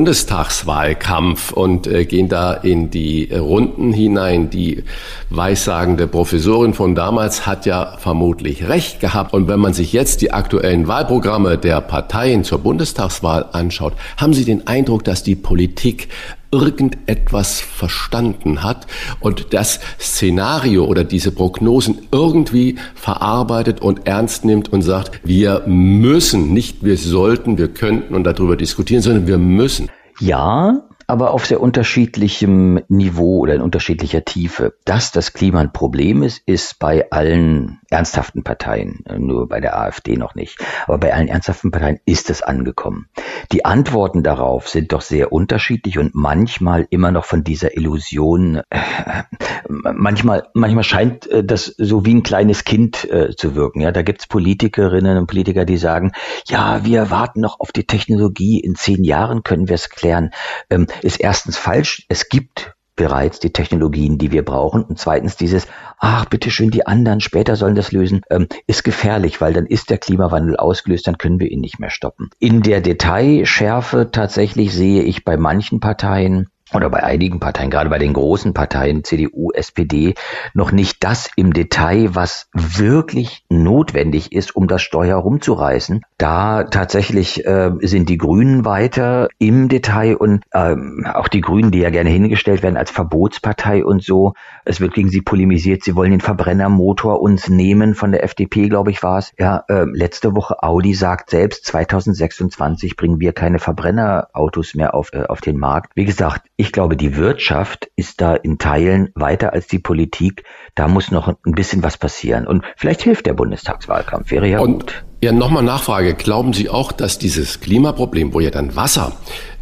[0.58, 4.50] Bundestagswahlkampf und äh, gehen da in die Runden hinein.
[4.50, 4.84] Die
[5.30, 9.32] weissagende Professorin von damals hat ja vermutlich recht gehabt.
[9.34, 14.44] Und wenn man sich jetzt die aktuellen Wahlprogramme der Parteien zur Bundestagswahl anschaut, haben Sie
[14.44, 16.08] den Eindruck, dass die Politik
[16.50, 18.86] irgendetwas verstanden hat
[19.20, 26.54] und das Szenario oder diese Prognosen irgendwie verarbeitet und ernst nimmt und sagt, wir müssen,
[26.54, 29.90] nicht wir sollten, wir könnten und darüber diskutieren, sondern wir müssen.
[30.20, 34.74] Ja, aber auf sehr unterschiedlichem Niveau oder in unterschiedlicher Tiefe.
[34.84, 40.18] Dass das Klima ein Problem ist, ist bei allen ernsthaften Parteien, nur bei der AfD
[40.18, 43.08] noch nicht, aber bei allen ernsthaften Parteien ist es angekommen.
[43.52, 49.22] Die Antworten darauf sind doch sehr unterschiedlich und manchmal immer noch von dieser Illusion, äh,
[49.68, 53.80] manchmal, manchmal scheint äh, das so wie ein kleines Kind äh, zu wirken.
[53.80, 56.12] Ja, da gibt's Politikerinnen und Politiker, die sagen,
[56.46, 60.32] ja, wir warten noch auf die Technologie, in zehn Jahren können wir es klären.
[60.68, 62.04] Ähm, ist erstens falsch.
[62.08, 64.82] Es gibt bereits die Technologien, die wir brauchen.
[64.82, 65.66] Und zweitens dieses,
[65.98, 69.98] ach, bitteschön, die anderen später sollen das lösen, ähm, ist gefährlich, weil dann ist der
[69.98, 72.28] Klimawandel ausgelöst, dann können wir ihn nicht mehr stoppen.
[72.38, 77.98] In der Detailschärfe tatsächlich sehe ich bei manchen Parteien oder bei einigen Parteien, gerade bei
[77.98, 80.14] den großen Parteien, CDU, SPD,
[80.54, 86.02] noch nicht das im Detail, was wirklich notwendig ist, um das Steuer rumzureißen.
[86.18, 91.78] Da tatsächlich äh, sind die Grünen weiter im Detail und ähm, auch die Grünen, die
[91.78, 94.34] ja gerne hingestellt werden als Verbotspartei und so.
[94.64, 98.90] Es wird gegen sie polemisiert, sie wollen den Verbrennermotor uns nehmen, von der FDP, glaube
[98.90, 99.32] ich, war es.
[99.38, 105.24] Ja, äh, letzte Woche Audi sagt selbst, 2026 bringen wir keine Verbrennerautos mehr auf, äh,
[105.24, 105.92] auf den Markt.
[105.94, 110.42] Wie gesagt, ich glaube, die Wirtschaft ist da in Teilen weiter als die Politik.
[110.74, 112.48] Da muss noch ein bisschen was passieren.
[112.48, 115.04] Und vielleicht hilft der Bundestagswahlkampf, wäre ja Und gut.
[115.22, 116.14] Ja, nochmal Nachfrage.
[116.14, 119.12] Glauben Sie auch, dass dieses Klimaproblem, wo ja dann Wasser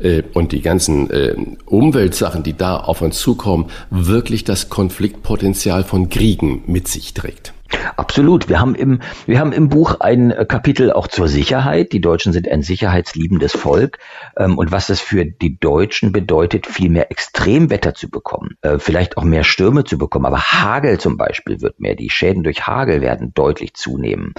[0.00, 6.08] äh, und die ganzen äh, Umweltsachen, die da auf uns zukommen, wirklich das Konfliktpotenzial von
[6.08, 7.52] Kriegen mit sich trägt?
[7.96, 8.48] Absolut.
[8.48, 11.92] Wir haben im, wir haben im Buch ein äh, Kapitel auch zur Sicherheit.
[11.92, 13.98] Die Deutschen sind ein sicherheitsliebendes Volk.
[14.36, 19.16] Ähm, und was das für die Deutschen bedeutet, viel mehr Extremwetter zu bekommen, äh, vielleicht
[19.16, 20.26] auch mehr Stürme zu bekommen.
[20.26, 21.94] Aber Hagel zum Beispiel wird mehr.
[21.94, 24.34] Die Schäden durch Hagel werden deutlich zunehmen.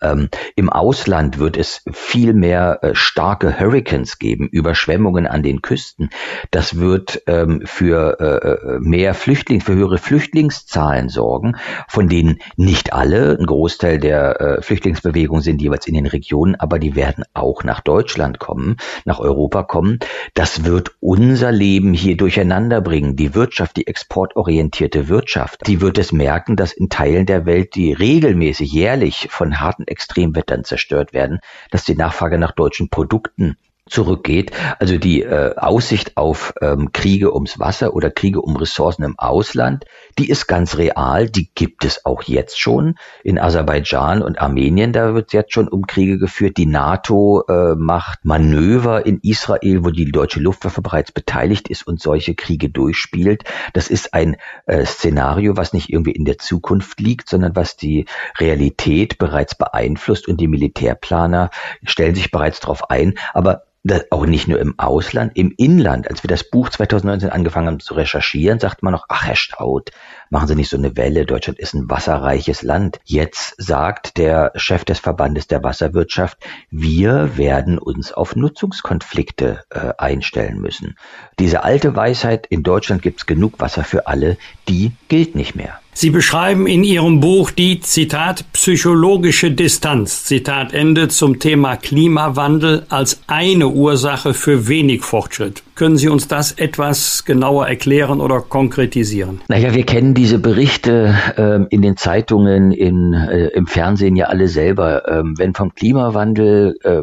[0.00, 6.10] Ähm, Im Ausland wird es viel mehr äh, starke Hurricanes geben, Überschwemmungen an den Küsten.
[6.50, 11.56] Das wird ähm, für mehr Flüchtlinge, für höhere Flüchtlingszahlen sorgen,
[11.88, 16.54] von denen nicht Nicht alle, ein Großteil der äh, Flüchtlingsbewegung sind jeweils in den Regionen,
[16.54, 19.98] aber die werden auch nach Deutschland kommen, nach Europa kommen.
[20.32, 23.14] Das wird unser Leben hier durcheinander bringen.
[23.14, 27.92] Die Wirtschaft, die exportorientierte Wirtschaft, die wird es merken, dass in Teilen der Welt, die
[27.92, 34.52] regelmäßig jährlich von harten Extremwettern zerstört werden, dass die Nachfrage nach deutschen Produkten zurückgeht.
[34.78, 39.84] Also die äh, Aussicht auf ähm, Kriege ums Wasser oder Kriege um Ressourcen im Ausland,
[40.18, 42.94] die ist ganz real, die gibt es auch jetzt schon.
[43.24, 46.58] In Aserbaidschan und Armenien, da wird jetzt schon um Kriege geführt.
[46.58, 52.00] Die NATO äh, macht Manöver in Israel, wo die deutsche Luftwaffe bereits beteiligt ist und
[52.00, 53.42] solche Kriege durchspielt.
[53.72, 58.06] Das ist ein äh, Szenario, was nicht irgendwie in der Zukunft liegt, sondern was die
[58.38, 61.50] Realität bereits beeinflusst und die Militärplaner
[61.84, 63.14] stellen sich bereits darauf ein.
[63.34, 63.64] Aber
[64.10, 66.08] auch nicht nur im Ausland, im Inland.
[66.08, 69.90] Als wir das Buch 2019 angefangen haben zu recherchieren, sagt man noch, ach Herr Staud,
[70.30, 73.00] machen Sie nicht so eine Welle, Deutschland ist ein wasserreiches Land.
[73.04, 76.38] Jetzt sagt der Chef des Verbandes der Wasserwirtschaft,
[76.70, 80.96] wir werden uns auf Nutzungskonflikte äh, einstellen müssen.
[81.40, 84.36] Diese alte Weisheit, in Deutschland gibt's genug Wasser für alle,
[84.68, 85.81] die gilt nicht mehr.
[85.94, 93.20] Sie beschreiben in Ihrem Buch die, Zitat, psychologische Distanz, Zitat Ende, zum Thema Klimawandel als
[93.26, 95.62] eine Ursache für wenig Fortschritt.
[95.74, 99.42] Können Sie uns das etwas genauer erklären oder konkretisieren?
[99.48, 104.48] Naja, wir kennen diese Berichte äh, in den Zeitungen, in, äh, im Fernsehen ja alle
[104.48, 105.06] selber.
[105.08, 107.02] Ähm, wenn vom Klimawandel äh,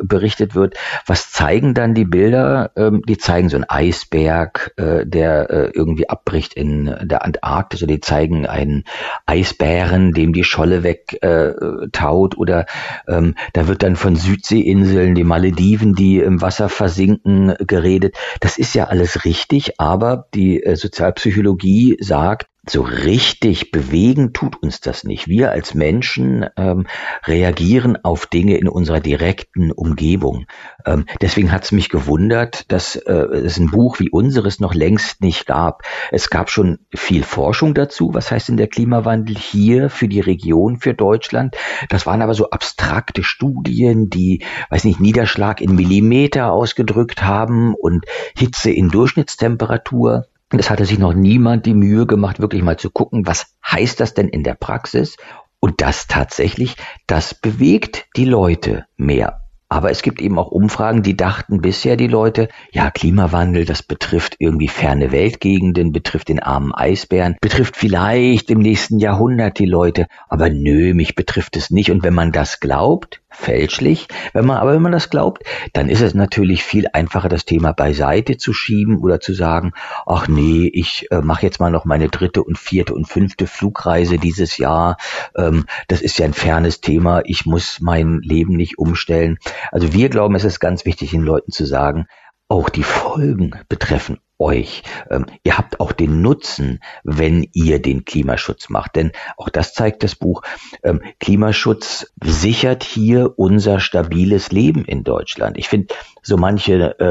[0.00, 0.74] berichtet wird.
[1.06, 2.70] Was zeigen dann die Bilder?
[2.76, 7.94] Ähm, die zeigen so einen Eisberg, äh, der äh, irgendwie abbricht in der Antarktis oder
[7.94, 8.84] die zeigen einen
[9.26, 12.66] Eisbären, dem die Scholle wegtaut äh, oder
[13.08, 18.16] ähm, da wird dann von Südseeinseln, die Malediven, die im Wasser versinken, geredet.
[18.40, 24.80] Das ist ja alles richtig, aber die äh, Sozialpsychologie sagt, so richtig bewegen tut uns
[24.80, 25.28] das nicht.
[25.28, 26.86] Wir als Menschen ähm,
[27.24, 30.46] reagieren auf Dinge in unserer direkten Umgebung.
[30.84, 35.20] Ähm, deswegen hat es mich gewundert, dass äh, es ein Buch wie unseres noch längst
[35.20, 35.82] nicht gab.
[36.10, 38.14] Es gab schon viel Forschung dazu.
[38.14, 41.56] Was heißt denn der Klimawandel hier für die Region, für Deutschland?
[41.88, 48.06] Das waren aber so abstrakte Studien, die, weiß nicht, Niederschlag in Millimeter ausgedrückt haben und
[48.36, 50.26] Hitze in Durchschnittstemperatur.
[50.52, 53.98] Und es hatte sich noch niemand die Mühe gemacht, wirklich mal zu gucken, was heißt
[54.00, 55.16] das denn in der Praxis?
[55.58, 59.45] Und das tatsächlich, das bewegt die Leute mehr.
[59.68, 64.36] Aber es gibt eben auch Umfragen, die dachten bisher die Leute, ja, Klimawandel, das betrifft
[64.38, 70.50] irgendwie ferne Weltgegenden, betrifft den armen Eisbären, betrifft vielleicht im nächsten Jahrhundert die Leute, aber
[70.50, 71.90] nö, mich betrifft es nicht.
[71.90, 74.08] Und wenn man das glaubt, fälschlich.
[74.32, 77.72] Wenn man, aber wenn man das glaubt, dann ist es natürlich viel einfacher, das Thema
[77.72, 79.72] beiseite zu schieben oder zu sagen,
[80.06, 84.18] ach nee, ich äh, mache jetzt mal noch meine dritte und vierte und fünfte Flugreise
[84.18, 84.96] dieses Jahr.
[85.36, 87.22] Ähm, das ist ja ein fernes Thema.
[87.24, 89.38] Ich muss mein Leben nicht umstellen.
[89.72, 92.06] Also wir glauben, es ist ganz wichtig, den Leuten zu sagen,
[92.48, 94.82] auch die Folgen betreffen euch.
[95.10, 98.96] Ähm, ihr habt auch den Nutzen, wenn ihr den Klimaschutz macht.
[98.96, 100.42] Denn auch das zeigt das Buch.
[100.82, 105.56] Ähm, Klimaschutz sichert hier unser stabiles Leben in Deutschland.
[105.56, 105.94] Ich finde
[106.26, 107.04] so manche äh,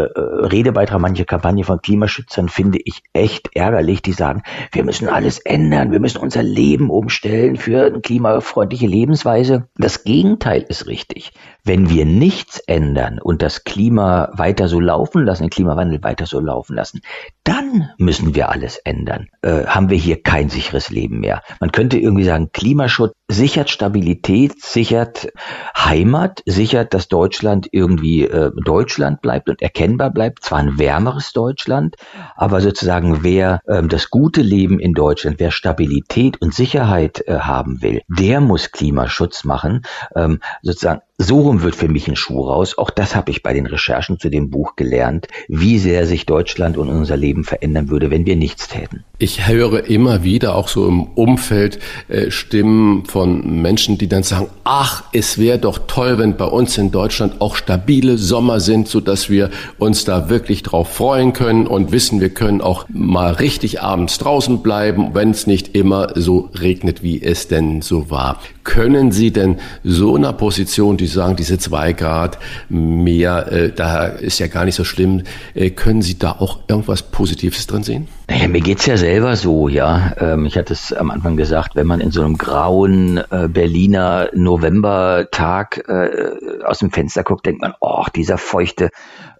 [0.45, 5.93] Redebeitrag, manche Kampagne von Klimaschützern finde ich echt ärgerlich, die sagen, wir müssen alles ändern,
[5.93, 9.69] wir müssen unser Leben umstellen für eine klimafreundliche Lebensweise.
[9.77, 11.31] Das Gegenteil ist richtig.
[11.63, 16.41] Wenn wir nichts ändern und das Klima weiter so laufen lassen, den Klimawandel weiter so
[16.41, 16.99] laufen lassen,
[17.45, 19.29] dann müssen wir alles ändern.
[19.41, 21.43] Äh, haben wir hier kein sicheres Leben mehr.
[21.59, 25.31] Man könnte irgendwie sagen, Klimaschutz sichert Stabilität, sichert
[25.77, 30.43] Heimat, sichert, dass Deutschland irgendwie äh, Deutschland bleibt und erkennbar bleibt.
[30.43, 31.95] Zwar ein wärmeres Deutschland,
[32.35, 37.83] aber sozusagen wer äh, das gute Leben in Deutschland, wer Stabilität und Sicherheit äh, haben
[37.83, 39.83] will, der muss Klimaschutz machen.
[40.15, 42.77] Ähm, sozusagen so rum wird für mich ein Schuh raus.
[42.77, 46.77] Auch das habe ich bei den Recherchen zu dem Buch gelernt, wie sehr sich Deutschland
[46.77, 49.05] und unser Leben verändern würde, wenn wir nichts täten.
[49.17, 54.47] Ich höre immer wieder auch so im Umfeld äh, Stimmen von Menschen, die dann sagen,
[54.65, 58.99] ach, es wäre doch toll, wenn bei uns in Deutschland auch stabile Sommer sind, so
[58.99, 63.81] dass wir uns da wirklich drauf freuen können und wissen, wir können auch mal richtig
[63.81, 68.41] abends draußen bleiben, wenn es nicht immer so regnet, wie es denn so war.
[68.65, 72.37] Können Sie denn so einer Position, die Sie sagen, diese zwei Grad
[72.69, 75.23] mehr, äh, da ist ja gar nicht so schlimm.
[75.53, 78.07] Äh, können Sie da auch irgendwas Positives drin sehen?
[78.27, 80.13] Naja, mir geht's ja selber so, ja.
[80.17, 84.29] Ähm, ich hatte es am Anfang gesagt, wenn man in so einem grauen äh, Berliner
[84.33, 88.89] Novembertag äh, aus dem Fenster guckt, denkt man, oh, dieser feuchte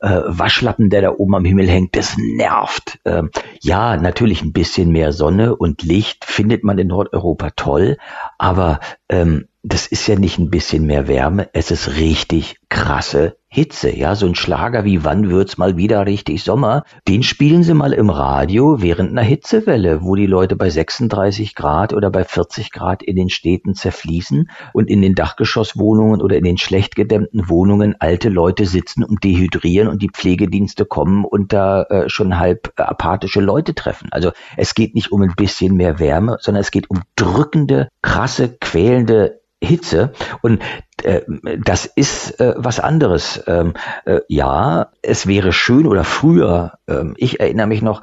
[0.01, 2.99] äh, Waschlappen, der da oben am Himmel hängt, das nervt.
[3.06, 7.97] Ähm, ja, natürlich ein bisschen mehr Sonne und Licht findet man in Nordeuropa toll,
[8.38, 13.89] aber ähm, das ist ja nicht ein bisschen mehr Wärme, es ist richtig krasse Hitze,
[13.89, 17.93] ja, so ein Schlager wie Wann wird's mal wieder richtig Sommer, den spielen sie mal
[17.93, 23.01] im Radio während einer Hitzewelle, wo die Leute bei 36 Grad oder bei 40 Grad
[23.01, 28.30] in den Städten zerfließen und in den Dachgeschosswohnungen oder in den schlecht gedämmten Wohnungen alte
[28.30, 33.73] Leute sitzen und dehydrieren und die Pflegedienste kommen und da äh, schon halb apathische Leute
[33.73, 34.10] treffen.
[34.12, 38.49] Also es geht nicht um ein bisschen mehr Wärme, sondern es geht um drückende, krasse,
[38.60, 40.13] quälende Hitze.
[40.41, 40.62] Und
[41.04, 41.21] äh,
[41.63, 43.43] das ist äh, was anderes.
[43.47, 43.73] Ähm,
[44.06, 48.01] äh, ja, es wäre schön oder früher, ähm, ich erinnere mich noch,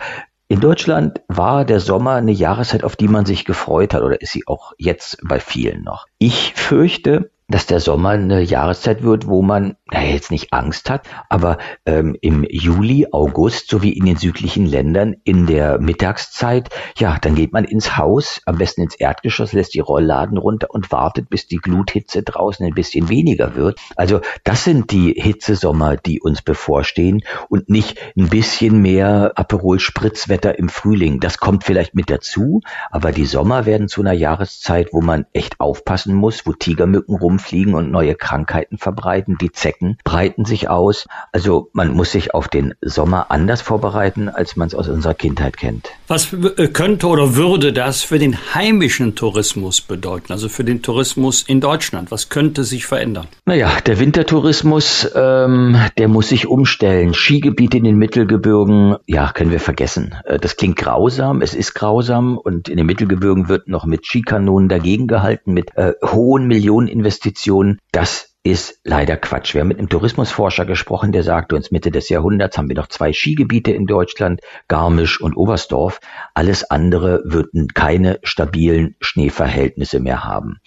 [0.48, 4.32] in Deutschland war der Sommer eine Jahreszeit, auf die man sich gefreut hat oder ist
[4.32, 6.06] sie auch jetzt bei vielen noch.
[6.18, 11.06] Ich fürchte, dass der Sommer eine Jahreszeit wird, wo man naja, jetzt nicht Angst hat,
[11.28, 17.34] aber ähm, im Juli, August sowie in den südlichen Ländern in der Mittagszeit, ja, dann
[17.34, 21.46] geht man ins Haus, am besten ins Erdgeschoss, lässt die Rollladen runter und wartet, bis
[21.46, 23.78] die Gluthitze draußen ein bisschen weniger wird.
[23.94, 30.70] Also das sind die Hitzesommer, die uns bevorstehen und nicht ein bisschen mehr Aperol-Spritzwetter im
[30.70, 31.20] Frühling.
[31.20, 35.60] Das kommt vielleicht mit dazu, aber die Sommer werden zu einer Jahreszeit, wo man echt
[35.60, 39.36] aufpassen muss, wo Tigermücken rum rumfliegen und neue Krankheiten verbreiten.
[39.40, 41.06] Die Zecken breiten sich aus.
[41.32, 45.56] Also man muss sich auf den Sommer anders vorbereiten, als man es aus unserer Kindheit
[45.56, 45.90] kennt.
[46.08, 51.42] Was äh, könnte oder würde das für den heimischen Tourismus bedeuten, also für den Tourismus
[51.42, 52.10] in Deutschland?
[52.10, 53.26] Was könnte sich verändern?
[53.44, 57.14] Naja, der Wintertourismus, ähm, der muss sich umstellen.
[57.14, 60.14] Skigebiete in den Mittelgebirgen, ja, können wir vergessen.
[60.24, 64.68] Äh, das klingt grausam, es ist grausam und in den Mittelgebirgen wird noch mit Skikanonen
[64.68, 69.54] dagegen gehalten, mit äh, hohen Millioneninvestitionen Investitionen, das ist leider Quatsch.
[69.54, 72.88] Wir haben mit einem Tourismusforscher gesprochen, der sagte uns, Mitte des Jahrhunderts haben wir noch
[72.88, 76.00] zwei Skigebiete in Deutschland, Garmisch und Oberstdorf.
[76.34, 80.58] Alles andere würden keine stabilen Schneeverhältnisse mehr haben.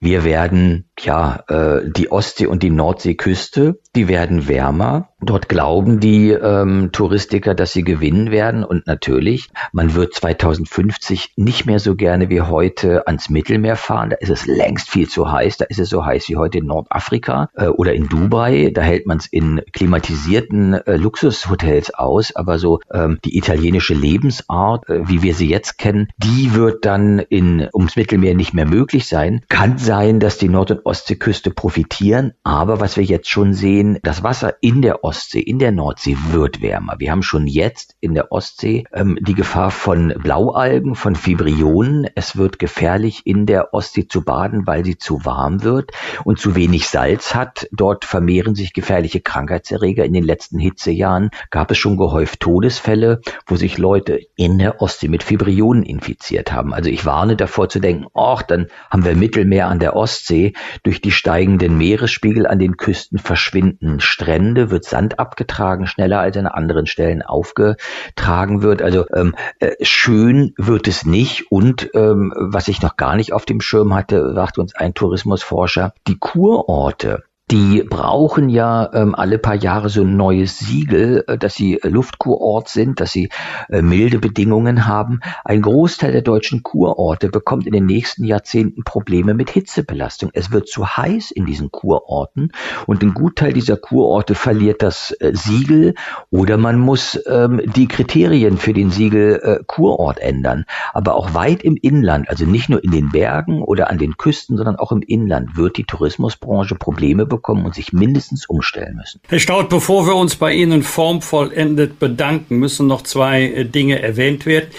[0.00, 5.08] Wir werden, ja, äh, die Ostsee- und die Nordseeküste, die werden wärmer.
[5.20, 8.62] Dort glauben die ähm, Touristiker, dass sie gewinnen werden.
[8.62, 14.10] Und natürlich, man wird 2050 nicht mehr so gerne wie heute ans Mittelmeer fahren.
[14.10, 15.56] Da ist es längst viel zu heiß.
[15.56, 18.70] Da ist es so heiß wie heute in Nordafrika äh, oder in Dubai.
[18.72, 22.36] Da hält man es in klimatisierten äh, Luxushotels aus.
[22.36, 27.18] Aber so ähm, die italienische Lebensart, äh, wie wir sie jetzt kennen, die wird dann
[27.18, 29.40] in, ums Mittelmeer nicht mehr möglich sein.
[29.48, 32.34] Kann sein, dass die Nord- und Ostseeküste profitieren.
[32.44, 36.60] Aber was wir jetzt schon sehen, das Wasser in der Ostsee, in der Nordsee wird
[36.60, 36.96] wärmer.
[36.98, 42.06] Wir haben schon jetzt in der Ostsee ähm, die Gefahr von Blaualgen, von Fibrionen.
[42.14, 46.54] Es wird gefährlich, in der Ostsee zu baden, weil sie zu warm wird und zu
[46.54, 47.66] wenig Salz hat.
[47.72, 50.04] Dort vermehren sich gefährliche Krankheitserreger.
[50.04, 55.08] In den letzten Hitzejahren gab es schon gehäuft Todesfälle, wo sich Leute in der Ostsee
[55.08, 56.74] mit Fibrionen infiziert haben.
[56.74, 60.54] Also ich warne davor zu denken, ach, dann haben wir Mittelmeer an der Ostsee.
[60.82, 66.46] Durch die steigenden Meeresspiegel an den Küsten verschwinden Strände, wird Sand abgetragen, schneller als an
[66.46, 68.82] anderen Stellen aufgetragen wird.
[68.82, 71.52] Also ähm, äh, schön wird es nicht.
[71.52, 75.94] Und ähm, was ich noch gar nicht auf dem Schirm hatte, sagt uns ein Tourismusforscher,
[76.08, 81.54] die Kurorte die brauchen ja ähm, alle paar Jahre so ein neues Siegel, äh, dass
[81.54, 83.30] sie äh, Luftkurort sind, dass sie
[83.70, 85.20] äh, milde Bedingungen haben.
[85.44, 90.30] Ein Großteil der deutschen Kurorte bekommt in den nächsten Jahrzehnten Probleme mit Hitzebelastung.
[90.34, 92.52] Es wird zu heiß in diesen Kurorten
[92.86, 95.94] und ein Gutteil dieser Kurorte verliert das äh, Siegel
[96.30, 100.66] oder man muss ähm, die Kriterien für den Siegel äh, Kurort ändern.
[100.92, 104.58] Aber auch weit im Inland, also nicht nur in den Bergen oder an den Küsten,
[104.58, 109.20] sondern auch im Inland wird die Tourismusbranche Probleme bekommen bekommen und sich mindestens umstellen müssen.
[109.28, 114.44] Herr Staud, bevor wir uns bei Ihnen formvollendet bedanken, müssen noch zwei äh, Dinge erwähnt
[114.44, 114.70] werden.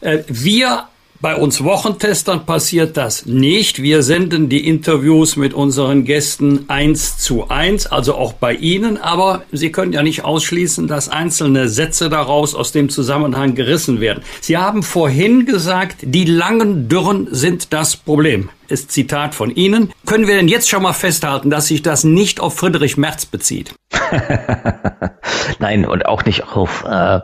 [0.00, 0.88] Äh, wir
[1.20, 3.82] bei uns Wochentestern passiert das nicht.
[3.82, 8.98] Wir senden die Interviews mit unseren Gästen eins zu eins, also auch bei Ihnen.
[8.98, 14.22] Aber Sie können ja nicht ausschließen, dass einzelne Sätze daraus aus dem Zusammenhang gerissen werden.
[14.40, 19.92] Sie haben vorhin gesagt, die langen Dürren sind das Problem ist Zitat von Ihnen.
[20.06, 23.74] Können wir denn jetzt schon mal festhalten, dass sich das nicht auf Friedrich Merz bezieht?
[25.58, 27.20] Nein, und auch nicht auf äh, äh,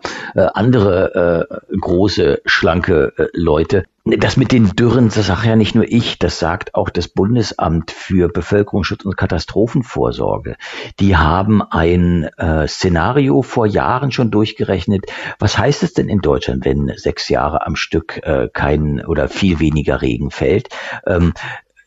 [0.54, 3.84] andere äh, große, schlanke äh, Leute.
[4.04, 7.92] Das mit den Dürren, das sage ja nicht nur ich, das sagt auch das Bundesamt
[7.92, 10.56] für Bevölkerungsschutz und Katastrophenvorsorge.
[10.98, 15.06] Die haben ein äh, Szenario vor Jahren schon durchgerechnet.
[15.38, 19.60] Was heißt es denn in Deutschland, wenn sechs Jahre am Stück äh, kein oder viel
[19.60, 20.70] weniger Regen fällt?
[21.06, 21.32] Ähm,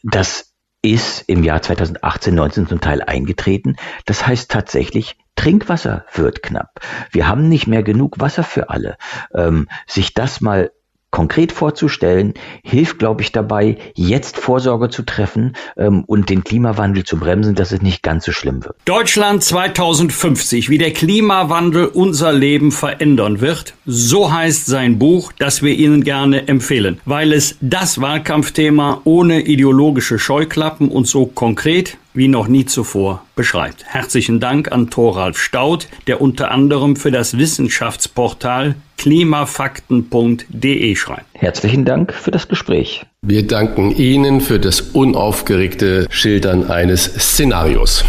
[0.01, 3.75] das ist im Jahr 2018, 19 zum Teil eingetreten.
[4.05, 6.79] Das heißt tatsächlich, Trinkwasser wird knapp.
[7.11, 8.95] Wir haben nicht mehr genug Wasser für alle.
[9.33, 10.71] Ähm, sich das mal
[11.15, 17.17] konkret vorzustellen, hilft, glaube ich, dabei, jetzt Vorsorge zu treffen ähm, und den Klimawandel zu
[17.17, 18.75] bremsen, dass es nicht ganz so schlimm wird.
[18.83, 25.73] Deutschland 2050, wie der Klimawandel unser Leben verändern wird, so heißt sein Buch, das wir
[25.73, 32.47] Ihnen gerne empfehlen, weil es das Wahlkampfthema ohne ideologische Scheuklappen und so konkret wie noch
[32.47, 33.83] nie zuvor beschreibt.
[33.85, 41.25] Herzlichen Dank an Thoralf Staud, der unter anderem für das Wissenschaftsportal klimafakten.de schreibt.
[41.33, 43.05] Herzlichen Dank für das Gespräch.
[43.21, 48.03] Wir danken Ihnen für das unaufgeregte Schildern eines Szenarios.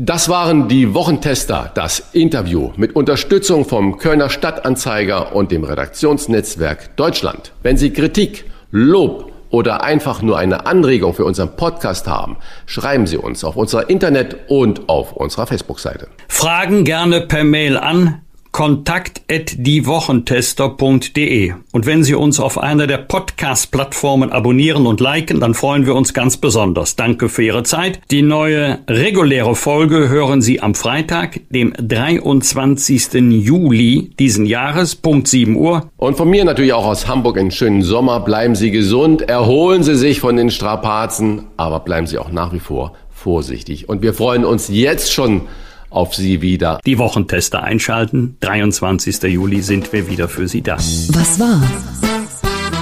[0.00, 7.52] Das waren die Wochentester, das Interview mit Unterstützung vom Kölner Stadtanzeiger und dem Redaktionsnetzwerk Deutschland.
[7.64, 12.36] Wenn Sie Kritik, Lob oder einfach nur eine Anregung für unseren Podcast haben,
[12.66, 16.08] schreiben Sie uns auf unserer Internet- und auf unserer Facebook-Seite.
[16.28, 18.22] Fragen gerne per Mail an
[18.58, 21.52] kontakt@diewochentester.de.
[21.70, 26.12] Und wenn Sie uns auf einer der Podcast-Plattformen abonnieren und liken, dann freuen wir uns
[26.12, 26.96] ganz besonders.
[26.96, 28.00] Danke für Ihre Zeit.
[28.10, 33.30] Die neue reguläre Folge hören Sie am Freitag, dem 23.
[33.30, 35.88] Juli diesen Jahres, Punkt 7 Uhr.
[35.96, 38.18] Und von mir natürlich auch aus Hamburg einen schönen Sommer.
[38.18, 42.58] Bleiben Sie gesund, erholen Sie sich von den Strapazen, aber bleiben Sie auch nach wie
[42.58, 43.88] vor vorsichtig.
[43.88, 45.42] Und wir freuen uns jetzt schon
[45.90, 46.80] auf Sie wieder.
[46.86, 48.36] Die Wochentester einschalten.
[48.40, 49.22] 23.
[49.24, 50.76] Juli sind wir wieder für Sie da.
[50.76, 51.62] Was war?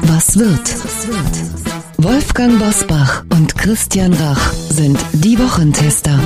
[0.03, 0.75] Was wird?
[1.99, 6.19] Wolfgang Bosbach und Christian Rach sind die Wochentester.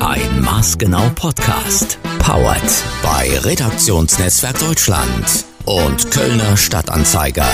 [0.00, 1.98] Ein maßgenau Podcast.
[2.18, 2.62] Powered
[3.02, 7.46] bei Redaktionsnetzwerk Deutschland und Kölner Stadtanzeiger.